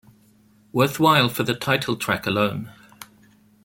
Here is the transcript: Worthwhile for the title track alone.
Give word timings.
Worthwhile 0.73 1.29
for 1.29 1.43
the 1.43 1.53
title 1.53 1.95
track 1.95 2.25
alone. 2.25 2.71